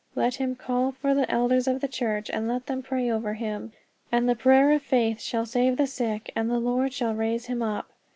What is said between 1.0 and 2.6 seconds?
the elders of the church; and